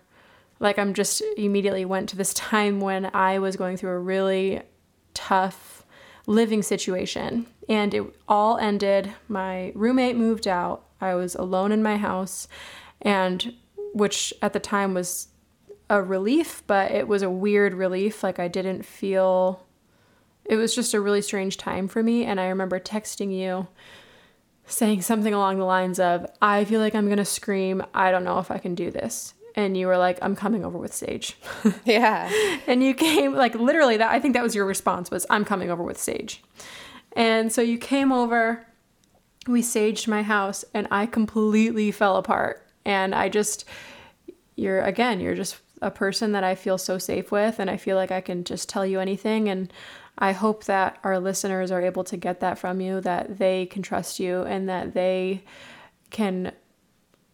like 0.60 0.78
I'm 0.78 0.94
just 0.94 1.22
immediately 1.38 1.86
went 1.86 2.10
to 2.10 2.16
this 2.16 2.34
time 2.34 2.80
when 2.80 3.10
I 3.14 3.40
was 3.40 3.56
going 3.56 3.78
through 3.78 3.92
a 3.92 4.00
really 4.00 4.62
tough 5.14 5.86
living 6.26 6.62
situation 6.62 7.46
and 7.68 7.94
it 7.94 8.04
all 8.28 8.58
ended 8.58 9.12
my 9.28 9.72
roommate 9.76 10.16
moved 10.16 10.48
out 10.48 10.84
I 11.04 11.16
was 11.16 11.36
alone 11.36 11.72
in 11.72 11.84
my 11.84 11.98
house, 11.98 12.48
and 13.02 13.54
which 13.94 14.34
at 14.42 14.54
the 14.54 14.60
time 14.60 14.94
was 14.94 15.28
a 15.90 16.02
relief, 16.02 16.64
but 16.66 16.92
it 16.92 17.08
was 17.08 17.22
a 17.22 17.30
weird 17.30 17.74
relief. 17.74 18.24
Like 18.24 18.40
I 18.40 18.48
didn't 18.48 18.84
feel 18.84 19.66
it 20.46 20.56
was 20.56 20.76
just 20.76 20.94
a 20.94 21.00
really 21.00 21.22
strange 21.22 21.58
time 21.58 21.88
for 21.88 22.04
me. 22.04 22.26
And 22.26 22.40
I 22.40 22.48
remember 22.48 22.80
texting 22.80 23.36
you 23.36 23.68
saying 24.66 25.02
something 25.02 25.34
along 25.34 25.58
the 25.58 25.66
lines 25.66 26.00
of, 26.00 26.26
I 26.42 26.66
feel 26.66 26.80
like 26.80 26.96
I'm 26.96 27.06
going 27.06 27.18
to 27.18 27.26
scream. 27.26 27.84
I 27.94 28.12
don't 28.12 28.24
know 28.24 28.40
if 28.40 28.52
I 28.52 28.58
can 28.58 28.76
do 28.76 28.92
this. 28.92 29.34
And 29.56 29.78
you 29.78 29.88
were 29.88 29.98
like, 29.98 30.18
I'm 30.22 30.36
coming 30.36 30.66
over 30.66 30.78
with 30.78 30.94
Sage. 30.94 31.38
Yeah. 31.86 32.32
and 32.66 32.84
you 32.84 32.94
came, 32.94 33.34
like, 33.34 33.54
literally, 33.56 33.98
that 33.98 34.10
I 34.10 34.20
think 34.20 34.34
that 34.34 34.42
was 34.44 34.56
your 34.56 34.66
response 34.66 35.12
was, 35.12 35.26
I'm 35.30 35.46
coming 35.46 35.70
over 35.70 35.84
with 35.84 36.00
Sage. 36.00 36.44
And 37.16 37.52
so 37.52 37.62
you 37.62 37.78
came 37.78 38.12
over, 38.12 38.66
we 39.48 39.62
saged 39.62 40.08
my 40.08 40.24
house, 40.24 40.64
and 40.74 40.88
I 40.90 41.06
completely 41.06 41.92
fell 41.92 42.18
apart. 42.18 42.66
And 42.86 43.14
I 43.14 43.30
just, 43.30 43.66
you're, 44.56 44.82
again, 44.82 45.20
you're 45.20 45.36
just 45.36 45.58
a 45.82 45.92
person 45.92 46.32
that 46.32 46.44
I 46.44 46.56
feel 46.56 46.78
so 46.78 46.98
safe 46.98 47.32
with, 47.32 47.60
and 47.60 47.70
I 47.70 47.78
feel 47.78 47.98
like 47.98 48.12
I 48.12 48.22
can 48.22 48.44
just 48.44 48.70
tell 48.70 48.86
you 48.86 49.00
anything. 49.00 49.50
And 49.50 49.72
I 50.18 50.32
hope 50.32 50.66
that 50.66 51.00
our 51.04 51.20
listeners 51.20 51.72
are 51.72 51.82
able 51.82 52.04
to 52.06 52.18
get 52.18 52.40
that 52.40 52.58
from 52.58 52.80
you, 52.80 53.02
that 53.02 53.38
they 53.38 53.66
can 53.66 53.82
trust 53.82 54.20
you 54.20 54.44
and 54.44 54.70
that 54.70 54.94
they 54.94 55.44
can 56.10 56.52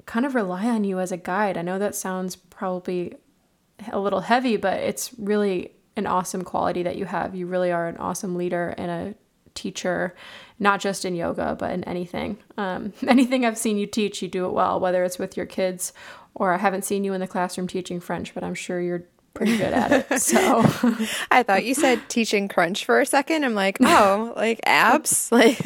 kind 0.05 0.25
of 0.25 0.33
rely 0.33 0.65
on 0.65 0.83
you 0.83 0.99
as 0.99 1.11
a 1.11 1.17
guide. 1.17 1.57
I 1.57 1.61
know 1.61 1.77
that 1.77 1.93
sounds 1.93 2.35
probably 2.35 3.15
a 3.91 3.99
little 3.99 4.21
heavy, 4.21 4.57
but 4.57 4.79
it's 4.79 5.13
really 5.19 5.73
an 5.95 6.07
awesome 6.07 6.43
quality 6.43 6.81
that 6.83 6.95
you 6.95 7.05
have. 7.05 7.35
You 7.35 7.45
really 7.45 7.71
are 7.71 7.87
an 7.87 7.97
awesome 7.97 8.35
leader 8.35 8.73
and 8.77 8.89
a 8.89 9.15
teacher, 9.53 10.15
not 10.59 10.79
just 10.79 11.05
in 11.05 11.15
yoga, 11.15 11.55
but 11.59 11.71
in 11.71 11.83
anything. 11.85 12.37
Um, 12.57 12.93
anything 13.07 13.45
I've 13.45 13.57
seen 13.57 13.77
you 13.77 13.87
teach, 13.87 14.21
you 14.21 14.27
do 14.27 14.45
it 14.45 14.51
well, 14.51 14.79
whether 14.79 15.03
it's 15.03 15.19
with 15.19 15.37
your 15.37 15.45
kids 15.45 15.93
or 16.35 16.53
I 16.53 16.57
haven't 16.57 16.85
seen 16.85 17.03
you 17.03 17.13
in 17.13 17.21
the 17.21 17.27
classroom 17.27 17.67
teaching 17.67 17.99
French, 17.99 18.33
but 18.33 18.43
I'm 18.43 18.55
sure 18.55 18.79
you're 18.79 19.03
pretty 19.33 19.57
good 19.57 19.73
at 19.73 19.91
it. 19.91 20.05
So 20.19 20.37
I 21.31 21.43
thought 21.43 21.63
you 21.63 21.73
said 21.73 22.01
teaching 22.09 22.47
crunch 22.47 22.85
for 22.85 22.99
a 22.99 23.05
second. 23.05 23.45
I'm 23.45 23.55
like, 23.55 23.77
oh, 23.81 24.33
like 24.35 24.59
abs? 24.65 25.31
Like 25.31 25.57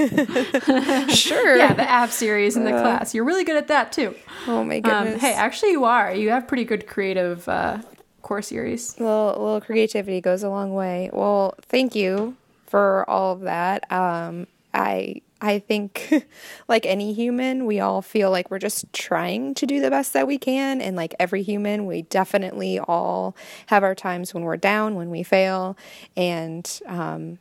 sure. 1.10 1.58
Yeah, 1.58 1.74
the 1.74 1.90
ab 1.90 2.12
series 2.12 2.56
in 2.56 2.66
the 2.66 2.76
uh, 2.76 2.82
class. 2.82 3.14
You're 3.14 3.26
really 3.26 3.44
good 3.44 3.58
at 3.58 3.68
that 3.68 3.92
too. 3.92 4.16
Oh 4.48 4.64
my 4.64 4.80
goodness. 4.80 5.16
Um, 5.16 5.20
hey, 5.20 5.34
actually 5.34 5.72
you 5.72 5.86
are. 5.86 6.14
You 6.14 6.30
have 6.30 6.48
pretty 6.48 6.66
good 6.66 6.88
creative 6.88 7.48
uh, 7.50 7.80
core 8.22 8.42
series. 8.42 8.98
A 9.00 9.04
little, 9.04 9.28
little 9.44 9.62
creativity 9.62 10.22
goes 10.22 10.44
a 10.44 10.50
long 10.50 10.74
way. 10.74 11.10
Well, 11.12 11.56
thank 11.64 11.96
you 11.96 12.36
for 12.74 13.08
all 13.08 13.34
of 13.34 13.42
that. 13.42 13.86
Um, 13.92 14.48
I 14.74 15.22
I 15.40 15.60
think, 15.60 16.26
like 16.68 16.88
any 16.88 17.14
human, 17.14 17.68
we 17.68 17.80
all 17.80 18.02
feel 18.02 18.32
like 18.32 18.50
we're 18.50 18.58
just 18.58 18.92
trying 18.94 19.54
to 19.56 19.68
do 19.68 19.80
the 19.80 19.92
best 19.92 20.14
that 20.14 20.26
we 20.26 20.40
can. 20.40 20.82
And 20.82 20.96
like 20.96 21.14
every 21.20 21.44
human, 21.44 21.86
we 21.86 22.02
definitely 22.02 22.80
all 22.80 23.36
have 23.68 23.84
our 23.84 23.94
times 23.94 24.34
when 24.34 24.42
we're 24.44 24.58
down, 24.58 24.96
when 24.96 25.12
we 25.12 25.22
fail. 25.22 25.78
And 26.18 26.68
um, 26.88 27.38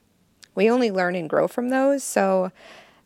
we 0.55 0.69
only 0.69 0.91
learn 0.91 1.15
and 1.15 1.31
grow 1.31 1.49
from 1.49 1.71
those. 1.71 2.05
So, 2.05 2.53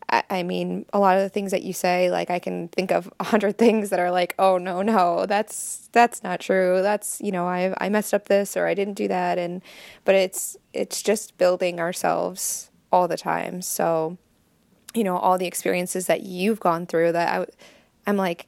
I, 0.09 0.43
mean, 0.45 0.87
a 0.93 1.01
lot 1.01 1.17
of 1.17 1.23
the 1.23 1.29
things 1.29 1.51
that 1.51 1.63
you 1.63 1.73
say, 1.73 2.11
like 2.11 2.31
I 2.31 2.39
can 2.39 2.69
think 2.69 2.93
of 2.93 3.13
a 3.19 3.25
hundred 3.25 3.59
things 3.59 3.91
that 3.91 3.99
are 3.99 4.11
like, 4.11 4.35
oh 4.39 4.57
no, 4.59 4.83
no, 4.83 5.27
that's 5.27 5.89
that's 5.93 6.23
not 6.23 6.41
true. 6.41 6.81
That's 6.83 7.21
you 7.21 7.33
know, 7.33 7.47
I 7.47 7.75
I 7.79 7.89
messed 7.89 8.15
up 8.15 8.27
this 8.27 8.57
or 8.57 8.67
I 8.67 8.75
didn't 8.75 8.95
do 8.95 9.09
that, 9.09 9.39
and 9.39 9.63
but 10.05 10.15
it's 10.15 10.57
it's 10.73 11.03
just 11.03 11.37
building 11.39 11.81
ourselves 11.81 12.71
all 12.93 13.09
the 13.09 13.17
time. 13.17 13.63
So 13.63 14.17
you 14.97 15.05
know 15.05 15.17
all 15.19 15.39
the 15.39 15.47
experiences 15.47 16.07
that 16.07 16.23
you've 16.23 16.59
gone 16.59 16.87
through 16.87 17.13
that 17.13 17.41
I, 17.41 17.47
i'm 18.07 18.17
like 18.17 18.47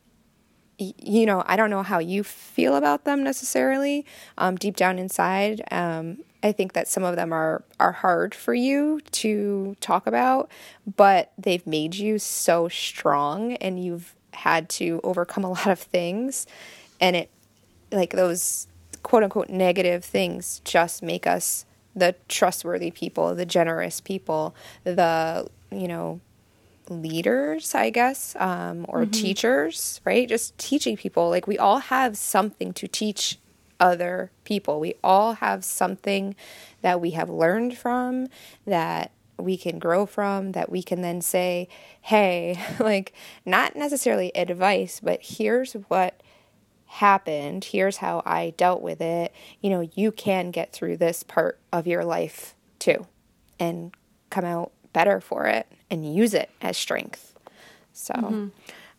you 0.79 1.27
know 1.27 1.43
i 1.47 1.57
don't 1.57 1.71
know 1.71 1.83
how 1.83 1.99
you 1.99 2.23
feel 2.23 2.77
about 2.77 3.05
them 3.05 3.25
necessarily 3.25 4.07
um, 4.37 4.57
deep 4.57 4.77
down 4.77 4.99
inside. 4.99 5.63
Um, 5.71 6.19
i 6.43 6.53
think 6.53 6.73
that 6.73 6.87
some 6.87 7.03
of 7.03 7.17
them 7.17 7.33
are 7.33 7.65
are 7.81 7.93
hard 7.93 8.35
for 8.35 8.55
you 8.55 9.01
to 9.11 9.77
talk 9.81 10.07
about 10.07 10.51
but 10.97 11.33
they've 11.37 11.67
made 11.67 11.95
you 11.95 12.19
so 12.19 12.69
strong 12.69 13.55
and 13.55 13.83
you've 13.83 14.15
had 14.39 14.69
to 14.69 15.01
overcome 15.05 15.45
a 15.45 15.51
lot 15.59 15.67
of 15.67 15.79
things. 15.79 16.47
And 17.01 17.17
it 17.17 17.31
like 17.91 18.11
those 18.11 18.67
quote 19.03 19.23
unquote 19.23 19.49
negative 19.49 20.05
things 20.05 20.61
just 20.65 21.03
make 21.03 21.27
us 21.27 21.65
the 21.95 22.15
trustworthy 22.29 22.91
people 22.91 23.35
the 23.35 23.47
generous 23.47 24.01
people 24.01 24.55
the 24.85 25.49
you 25.71 25.89
know 25.89 26.21
leaders, 26.91 27.75
I 27.75 27.91
guess, 27.91 28.37
um, 28.39 28.85
or 28.89 29.03
mm-hmm. 29.03 29.11
teachers, 29.11 30.01
right? 30.05 30.29
Just 30.29 30.57
teaching 30.59 30.97
people. 30.97 31.29
Like 31.31 31.47
we 31.47 31.59
all 31.59 31.79
have 31.79 32.17
something 32.17 32.73
to 32.75 32.89
teach 32.89 33.39
other 33.81 34.31
people. 34.45 34.81
We 34.81 34.95
all 35.03 35.35
have 35.35 35.65
something 35.65 36.35
that 36.83 37.01
we 37.01 37.11
have 37.13 37.31
learned 37.31 37.77
from 37.77 38.29
that 38.67 39.13
we 39.39 39.57
can 39.57 39.79
grow 39.79 40.05
from 40.05 40.53
that 40.53 40.71
we 40.71 40.83
can 40.83 41.01
then 41.01 41.21
say, 41.21 41.69
hey, 42.01 42.59
like 42.81 43.13
not 43.45 43.77
necessarily 43.77 44.35
advice, 44.37 45.01
but 45.01 45.21
here's 45.23 45.75
what 45.75 46.21
happened. 46.87 47.65
Here's 47.65 47.99
how 47.99 48.23
I 48.25 48.55
dealt 48.57 48.83
with 48.83 49.01
it. 49.01 49.33
You 49.61 49.71
know, 49.71 49.89
you 49.95 50.11
can 50.11 50.51
get 50.51 50.73
through 50.73 50.97
this 50.97 51.23
part 51.23 51.61
of 51.73 51.87
your 51.87 52.05
life 52.05 52.55
too 52.79 53.07
and 53.61 53.95
come 54.31 54.45
out 54.45 54.73
better 54.93 55.21
for 55.21 55.47
it 55.47 55.67
and 55.91 56.15
use 56.15 56.35
it 56.35 56.51
as 56.61 56.77
strength. 56.77 57.35
So, 57.93 58.15
mm-hmm. 58.15 58.49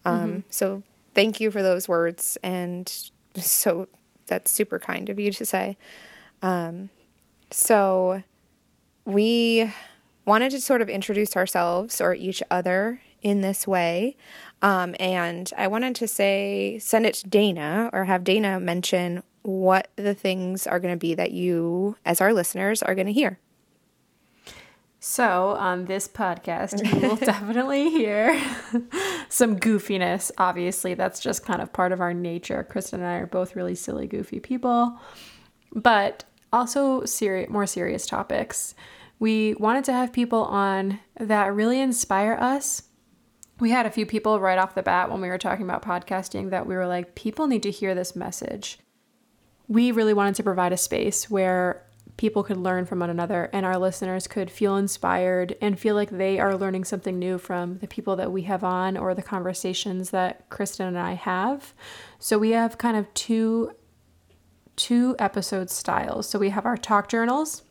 Um, 0.05 0.29
mm-hmm. 0.29 0.39
so 0.49 0.83
thank 1.13 1.39
you 1.39 1.51
for 1.51 1.61
those 1.61 1.87
words, 1.87 2.37
and 2.43 2.87
so 3.35 3.87
that's 4.27 4.51
super 4.51 4.79
kind 4.79 5.09
of 5.09 5.19
you 5.19 5.31
to 5.31 5.45
say. 5.45 5.77
Um, 6.41 6.89
so, 7.51 8.23
we 9.05 9.71
wanted 10.25 10.51
to 10.51 10.61
sort 10.61 10.81
of 10.81 10.89
introduce 10.89 11.35
ourselves 11.35 11.99
or 11.99 12.13
each 12.13 12.43
other 12.51 13.01
in 13.21 13.41
this 13.41 13.67
way. 13.67 14.15
Um, 14.61 14.95
and 14.99 15.51
I 15.57 15.67
wanted 15.67 15.95
to 15.95 16.07
say, 16.07 16.79
send 16.79 17.05
it 17.05 17.15
to 17.15 17.27
Dana 17.27 17.89
or 17.93 18.05
have 18.05 18.23
Dana 18.23 18.59
mention 18.59 19.23
what 19.41 19.89
the 19.95 20.13
things 20.13 20.67
are 20.67 20.79
going 20.79 20.93
to 20.93 20.99
be 20.99 21.15
that 21.15 21.31
you, 21.31 21.95
as 22.05 22.21
our 22.21 22.33
listeners, 22.33 22.83
are 22.83 22.95
going 22.95 23.07
to 23.07 23.13
hear. 23.13 23.39
So, 25.01 25.51
on 25.51 25.85
this 25.85 26.09
podcast, 26.09 26.83
you 26.85 27.07
will 27.07 27.15
definitely 27.15 27.89
hear 27.89 28.37
some 29.29 29.57
goofiness. 29.57 30.29
Obviously, 30.37 30.93
that's 30.93 31.21
just 31.21 31.45
kind 31.45 31.61
of 31.61 31.71
part 31.71 31.93
of 31.93 32.01
our 32.01 32.13
nature. 32.13 32.65
Kristen 32.69 32.99
and 32.99 33.09
I 33.09 33.15
are 33.15 33.25
both 33.25 33.55
really 33.55 33.75
silly, 33.75 34.07
goofy 34.07 34.41
people, 34.41 34.99
but 35.73 36.25
also 36.51 37.05
seri- 37.05 37.47
more 37.47 37.65
serious 37.65 38.05
topics. 38.05 38.75
We 39.19 39.53
wanted 39.55 39.85
to 39.85 39.93
have 39.93 40.11
people 40.11 40.43
on 40.43 40.99
that 41.17 41.53
really 41.53 41.79
inspire 41.79 42.33
us. 42.33 42.83
We 43.61 43.71
had 43.71 43.85
a 43.85 43.91
few 43.91 44.05
people 44.05 44.39
right 44.41 44.57
off 44.57 44.75
the 44.75 44.83
bat 44.83 45.09
when 45.09 45.21
we 45.21 45.29
were 45.29 45.37
talking 45.37 45.65
about 45.65 45.81
podcasting 45.81 46.49
that 46.49 46.65
we 46.65 46.75
were 46.75 46.87
like, 46.87 47.15
people 47.15 47.47
need 47.47 47.63
to 47.63 47.71
hear 47.71 47.95
this 47.95 48.17
message. 48.17 48.79
We 49.69 49.91
really 49.91 50.13
wanted 50.13 50.35
to 50.35 50.43
provide 50.43 50.73
a 50.73 50.77
space 50.77 51.29
where 51.29 51.85
people 52.19 52.43
could 52.43 52.57
learn 52.57 52.85
from 52.85 52.99
one 52.99 53.09
another 53.09 53.49
and 53.53 53.65
our 53.65 53.77
listeners 53.77 54.27
could 54.27 54.51
feel 54.51 54.75
inspired 54.75 55.55
and 55.61 55.79
feel 55.79 55.95
like 55.95 56.09
they 56.09 56.37
are 56.37 56.57
learning 56.57 56.83
something 56.83 57.17
new 57.17 57.37
from 57.37 57.77
the 57.77 57.87
people 57.87 58.17
that 58.17 58.29
we 58.29 58.41
have 58.41 58.61
on 58.61 58.97
or 58.97 59.15
the 59.15 59.21
conversations 59.21 60.09
that 60.09 60.49
Kristen 60.49 60.85
and 60.85 60.99
I 60.99 61.13
have. 61.13 61.73
So 62.19 62.37
we 62.37 62.49
have 62.49 62.77
kind 62.77 62.97
of 62.97 63.11
two 63.13 63.71
two 64.75 65.15
episode 65.17 65.69
styles. 65.69 66.27
So 66.27 66.37
we 66.37 66.49
have 66.49 66.65
our 66.65 66.75
talk 66.75 67.07
journals 67.07 67.63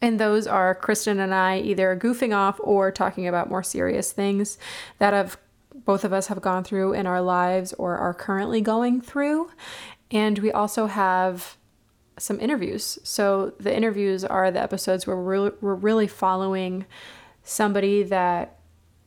and 0.00 0.18
those 0.18 0.48
are 0.48 0.74
Kristen 0.74 1.20
and 1.20 1.32
I 1.32 1.60
either 1.60 1.96
goofing 1.96 2.34
off 2.36 2.58
or 2.64 2.90
talking 2.90 3.28
about 3.28 3.48
more 3.48 3.62
serious 3.62 4.10
things 4.10 4.58
that 4.98 5.12
have 5.12 5.38
both 5.72 6.02
of 6.04 6.12
us 6.12 6.26
have 6.26 6.42
gone 6.42 6.64
through 6.64 6.94
in 6.94 7.06
our 7.06 7.22
lives 7.22 7.72
or 7.74 7.96
are 7.96 8.12
currently 8.12 8.60
going 8.60 9.00
through. 9.00 9.52
And 10.10 10.40
we 10.40 10.50
also 10.50 10.86
have 10.86 11.56
some 12.18 12.40
interviews. 12.40 12.98
So 13.02 13.54
the 13.58 13.74
interviews 13.74 14.24
are 14.24 14.50
the 14.50 14.60
episodes 14.60 15.06
where 15.06 15.16
we're, 15.16 15.52
we're 15.60 15.74
really 15.74 16.06
following 16.06 16.86
somebody 17.42 18.02
that 18.04 18.58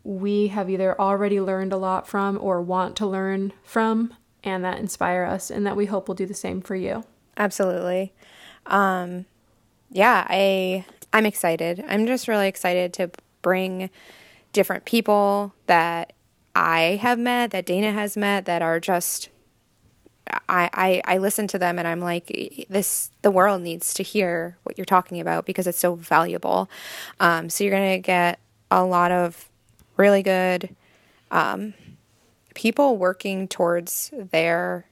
we 0.03 0.47
have 0.47 0.69
either 0.69 0.99
already 0.99 1.41
learned 1.41 1.73
a 1.73 1.77
lot 1.77 2.07
from 2.07 2.37
or 2.41 2.61
want 2.61 2.95
to 2.97 3.07
learn 3.07 3.53
from 3.63 4.13
and 4.43 4.63
that 4.63 4.77
inspire 4.77 5.23
us 5.23 5.49
and 5.49 5.65
that 5.65 5.75
we 5.75 5.87
hope 5.87 6.07
will 6.07 6.15
do 6.15 6.25
the 6.25 6.33
same 6.33 6.61
for 6.61 6.75
you. 6.75 7.03
Absolutely. 7.37 8.13
Um, 8.67 9.25
yeah, 9.89 10.25
I 10.29 10.85
I'm 11.11 11.25
excited. 11.25 11.83
I'm 11.87 12.05
just 12.05 12.27
really 12.27 12.47
excited 12.47 12.93
to 12.93 13.09
bring 13.41 13.89
different 14.53 14.85
people 14.85 15.53
that 15.67 16.13
I 16.55 16.99
have 17.01 17.17
met, 17.17 17.51
that 17.51 17.65
Dana 17.65 17.91
has 17.91 18.15
met, 18.15 18.45
that 18.45 18.61
are 18.61 18.79
just 18.79 19.29
I, 20.49 20.69
I, 20.73 21.01
I 21.05 21.17
listen 21.19 21.47
to 21.47 21.59
them 21.59 21.77
and 21.77 21.87
I'm 21.87 21.99
like, 21.99 22.65
this, 22.69 23.11
the 23.21 23.31
world 23.31 23.61
needs 23.61 23.93
to 23.95 24.03
hear 24.03 24.57
what 24.63 24.77
you're 24.77 24.85
talking 24.85 25.19
about 25.19 25.45
because 25.45 25.67
it's 25.67 25.79
so 25.79 25.95
valuable. 25.95 26.69
Um, 27.19 27.49
so 27.49 27.63
you're 27.63 27.77
to 27.77 27.99
get 27.99 28.39
a 28.71 28.83
lot 28.83 29.11
of 29.11 29.49
really 29.97 30.23
good 30.23 30.75
um, 31.31 31.73
people 32.53 32.97
working 32.97 33.47
towards 33.47 34.11
their 34.13 34.85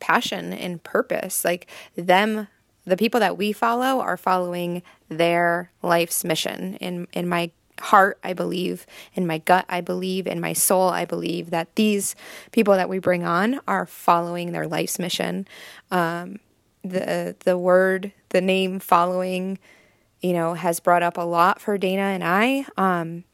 passion 0.00 0.52
and 0.52 0.82
purpose. 0.82 1.44
Like 1.44 1.68
them 1.96 2.48
the 2.84 2.96
people 2.96 3.20
that 3.20 3.38
we 3.38 3.52
follow 3.52 4.00
are 4.00 4.16
following 4.16 4.82
their 5.08 5.70
life's 5.82 6.24
mission. 6.24 6.74
In 6.76 7.06
in 7.12 7.28
my 7.28 7.50
heart, 7.80 8.18
I 8.22 8.32
believe, 8.32 8.86
in 9.14 9.26
my 9.26 9.38
gut, 9.38 9.64
I 9.68 9.80
believe, 9.80 10.26
in 10.26 10.40
my 10.40 10.52
soul, 10.52 10.88
I 10.88 11.04
believe 11.04 11.50
that 11.50 11.74
these 11.76 12.14
people 12.52 12.74
that 12.74 12.88
we 12.88 12.98
bring 12.98 13.24
on 13.24 13.60
are 13.66 13.86
following 13.86 14.52
their 14.52 14.66
life's 14.66 14.98
mission. 14.98 15.46
Um, 15.90 16.38
the 16.84 17.36
the 17.40 17.56
word, 17.56 18.12
the 18.30 18.40
name 18.40 18.78
following, 18.78 19.58
you 20.20 20.32
know, 20.32 20.54
has 20.54 20.80
brought 20.80 21.02
up 21.02 21.16
a 21.16 21.22
lot 21.22 21.60
for 21.60 21.78
Dana 21.78 22.02
and 22.02 22.24
I. 22.24 22.66
Um, 22.76 23.24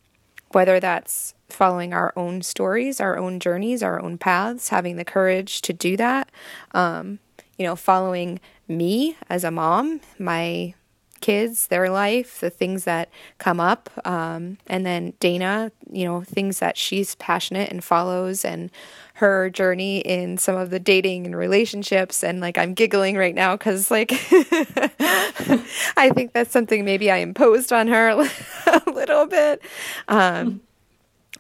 whether 0.53 0.81
that's 0.81 1.35
following 1.49 1.93
our 1.93 2.13
own 2.17 2.43
stories, 2.43 3.01
our 3.01 3.19
own 3.19 3.41
journeys, 3.41 3.83
our 3.83 4.01
own 4.01 4.19
paths, 4.19 4.69
having 4.69 4.97
the 4.97 5.05
courage 5.05 5.61
to 5.63 5.73
do 5.73 5.97
that. 5.97 6.31
Um, 6.73 7.19
you 7.57 7.67
know, 7.67 7.77
following 7.77 8.41
me 8.67 9.17
as 9.29 9.45
a 9.45 9.51
mom, 9.51 10.01
my 10.19 10.75
kids, 11.21 11.69
their 11.69 11.91
life, 11.91 12.41
the 12.41 12.51
things 12.51 12.85
that 12.85 13.09
come 13.39 13.61
up. 13.61 13.91
Um, 14.07 14.59
and 14.67 14.85
then 14.85 15.15
Dana, 15.21 15.73
you 15.91 16.05
know, 16.05 16.23
things 16.23 16.59
that 16.59 16.77
she's 16.77 17.15
passionate 17.17 17.71
and 17.71 17.83
follows 17.83 18.45
and 18.45 18.71
her 19.15 19.51
journey 19.51 19.99
in 19.99 20.39
some 20.39 20.57
of 20.57 20.71
the 20.71 20.79
dating 20.79 21.27
and 21.27 21.37
relationships. 21.37 22.23
And 22.23 22.41
like, 22.41 22.57
I'm 22.57 22.73
giggling 22.75 23.17
right 23.17 23.35
now 23.35 23.57
because, 23.57 23.91
like, 23.91 24.13
I 25.97 26.11
think 26.15 26.33
that's 26.33 26.53
something 26.53 26.85
maybe 26.85 27.11
I 27.11 27.17
imposed 27.17 27.73
on 27.73 27.89
her 27.89 28.11
a 28.67 28.91
little 28.91 29.27
bit. 29.27 29.61
Um, 30.07 30.61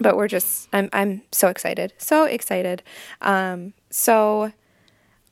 but 0.00 0.16
we're 0.16 0.28
just, 0.28 0.68
I'm, 0.72 0.88
I'm 0.92 1.22
so 1.32 1.48
excited, 1.48 1.92
so 1.98 2.24
excited. 2.24 2.82
Um, 3.20 3.74
so, 3.90 4.52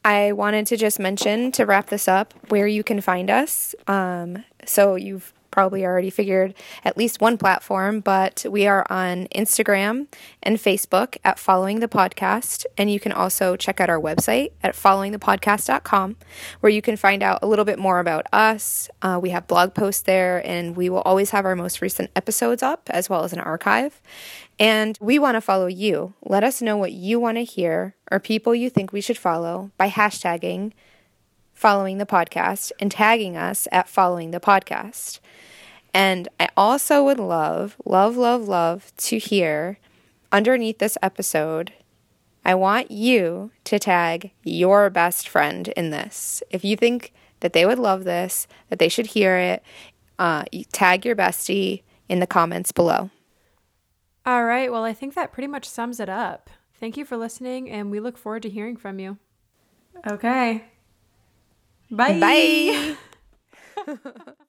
I 0.06 0.30
wanted 0.30 0.68
to 0.68 0.76
just 0.76 1.00
mention 1.00 1.50
to 1.50 1.66
wrap 1.66 1.88
this 1.88 2.06
up 2.06 2.32
where 2.48 2.68
you 2.68 2.84
can 2.84 3.00
find 3.00 3.28
us. 3.28 3.74
Um, 3.88 4.44
so 4.64 4.94
you've 4.94 5.32
probably 5.50 5.84
already 5.84 6.10
figured 6.10 6.54
at 6.84 6.96
least 6.96 7.20
one 7.20 7.36
platform, 7.36 7.98
but 7.98 8.46
we 8.48 8.68
are 8.68 8.86
on 8.88 9.26
Instagram 9.34 10.06
and 10.44 10.58
Facebook 10.58 11.16
at 11.24 11.40
Following 11.40 11.80
the 11.80 11.88
Podcast. 11.88 12.66
And 12.78 12.88
you 12.88 13.00
can 13.00 13.10
also 13.10 13.56
check 13.56 13.80
out 13.80 13.90
our 13.90 14.00
website 14.00 14.52
at 14.62 14.76
followingthepodcast.com, 14.76 16.16
where 16.60 16.70
you 16.70 16.82
can 16.82 16.96
find 16.96 17.20
out 17.20 17.40
a 17.42 17.48
little 17.48 17.64
bit 17.64 17.78
more 17.80 17.98
about 17.98 18.26
us. 18.32 18.88
Uh, 19.02 19.18
we 19.20 19.30
have 19.30 19.48
blog 19.48 19.74
posts 19.74 20.02
there, 20.02 20.46
and 20.46 20.76
we 20.76 20.88
will 20.88 21.02
always 21.02 21.30
have 21.30 21.44
our 21.44 21.56
most 21.56 21.82
recent 21.82 22.12
episodes 22.14 22.62
up 22.62 22.88
as 22.92 23.10
well 23.10 23.24
as 23.24 23.32
an 23.32 23.40
archive. 23.40 24.00
And 24.58 24.96
we 25.00 25.18
want 25.18 25.34
to 25.34 25.40
follow 25.40 25.66
you. 25.66 26.14
Let 26.24 26.42
us 26.42 26.62
know 26.62 26.76
what 26.76 26.92
you 26.92 27.20
want 27.20 27.36
to 27.36 27.44
hear 27.44 27.94
or 28.10 28.18
people 28.18 28.54
you 28.54 28.70
think 28.70 28.92
we 28.92 29.00
should 29.00 29.18
follow 29.18 29.70
by 29.76 29.90
hashtagging 29.90 30.72
following 31.56 31.96
the 31.98 32.06
podcast 32.06 32.70
and 32.78 32.92
tagging 32.92 33.36
us 33.36 33.66
at 33.72 33.88
following 33.88 34.30
the 34.30 34.40
podcast. 34.40 35.20
And 35.94 36.28
I 36.38 36.50
also 36.56 37.02
would 37.04 37.18
love, 37.18 37.76
love, 37.86 38.16
love, 38.16 38.46
love 38.46 38.92
to 38.98 39.18
hear 39.18 39.78
underneath 40.30 40.78
this 40.78 40.98
episode. 41.02 41.72
I 42.44 42.54
want 42.54 42.90
you 42.90 43.50
to 43.64 43.78
tag 43.78 44.32
your 44.44 44.90
best 44.90 45.28
friend 45.28 45.68
in 45.68 45.90
this. 45.90 46.42
If 46.50 46.64
you 46.64 46.76
think 46.76 47.12
that 47.40 47.54
they 47.54 47.64
would 47.64 47.78
love 47.78 48.04
this, 48.04 48.46
that 48.68 48.78
they 48.78 48.90
should 48.90 49.06
hear 49.06 49.38
it, 49.38 49.62
uh, 50.18 50.44
tag 50.72 51.06
your 51.06 51.16
bestie 51.16 51.82
in 52.08 52.20
the 52.20 52.26
comments 52.26 52.72
below. 52.72 53.10
All 54.26 54.44
right. 54.44 54.70
Well, 54.72 54.84
I 54.84 54.92
think 54.92 55.14
that 55.14 55.32
pretty 55.32 55.46
much 55.46 55.68
sums 55.68 56.00
it 56.00 56.08
up. 56.08 56.50
Thank 56.74 56.96
you 56.96 57.04
for 57.04 57.16
listening, 57.16 57.70
and 57.70 57.90
we 57.90 58.00
look 58.00 58.18
forward 58.18 58.42
to 58.42 58.50
hearing 58.50 58.76
from 58.76 58.98
you. 58.98 59.18
Okay. 60.06 60.64
Bye. 61.90 62.96
Bye. 63.86 63.94